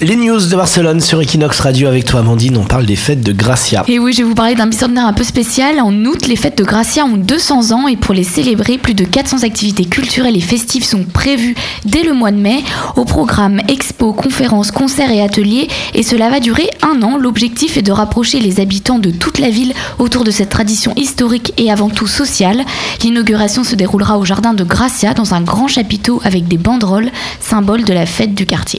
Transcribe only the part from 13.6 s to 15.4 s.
expos, conférences, concerts et